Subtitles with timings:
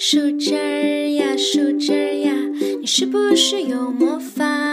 [0.00, 2.32] 树枝儿呀，树枝儿呀，
[2.80, 4.72] 你是不是有魔法？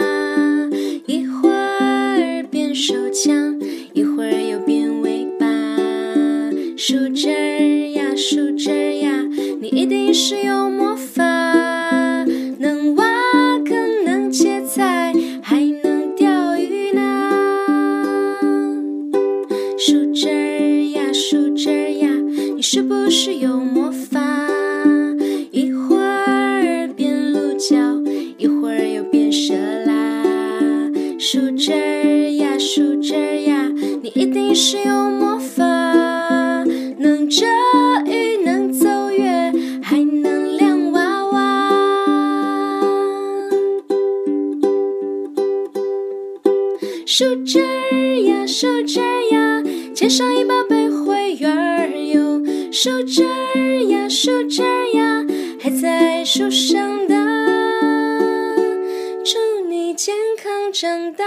[1.07, 3.59] 一会儿变手枪，
[3.93, 5.47] 一会儿又变尾巴。
[6.77, 9.27] 树枝儿呀，树枝儿呀，
[9.59, 11.23] 你一定是有魔法，
[12.59, 13.03] 能挖
[13.65, 17.33] 坑，能切菜，还能钓鱼呢。
[19.75, 22.09] 树枝儿呀，树枝儿呀，
[22.55, 24.54] 你是不是有魔法？
[34.67, 35.63] 是有魔法，
[36.97, 37.45] 能遮
[38.07, 41.69] 雨，能走月，还能晾娃娃。
[47.05, 49.63] 树枝儿呀，树枝儿呀，
[49.93, 52.41] 结上一把被会员儿哟。
[52.71, 55.27] 树枝儿呀，树枝儿呀，
[55.61, 57.13] 还在树上的，
[59.23, 59.37] 祝
[59.69, 61.23] 你健康长大。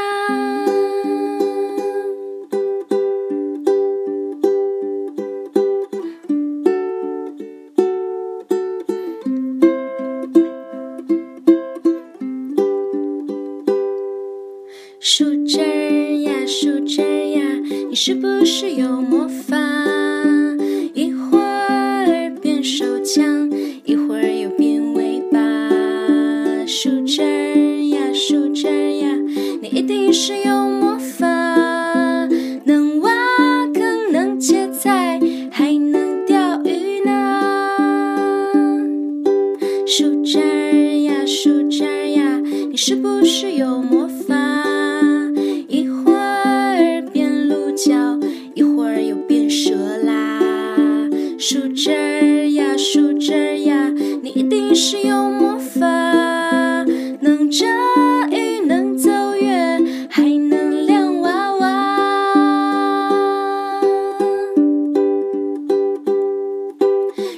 [15.49, 17.41] 枝儿呀，树枝儿呀，
[17.89, 19.57] 你是不是有魔法？
[20.93, 23.51] 一会儿变手枪，
[23.87, 25.39] 一会儿又变尾巴。
[26.67, 29.09] 树枝儿呀，树枝儿呀，
[29.63, 30.69] 你一定是有
[54.35, 55.87] 一定是有魔法，
[57.21, 57.65] 能遮
[58.31, 59.81] 雨，能走月，
[60.11, 61.69] 还能亮娃娃。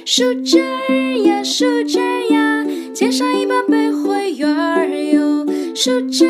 [0.05, 0.59] 树枝
[1.23, 1.99] 呀，树枝
[2.29, 5.45] 呀，牵上一把被会员儿哟。
[5.75, 6.25] 树枝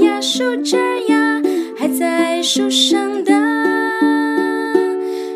[0.00, 0.76] 呀，树枝
[1.08, 1.42] 呀，
[1.76, 3.32] 还在树上的，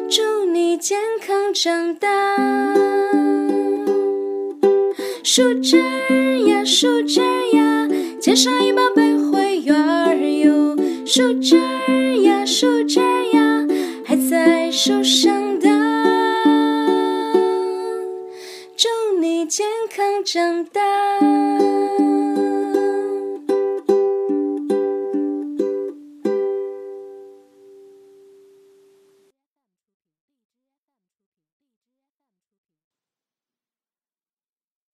[0.08, 2.83] 祝你健康长大。
[5.26, 7.88] 树枝儿呀，树枝儿呀，
[8.20, 10.76] 牵上一把被会员儿哟。
[11.06, 13.66] 树枝儿呀，树枝儿呀，
[14.04, 15.72] 还在树上等，
[18.76, 21.03] 祝你健康长大。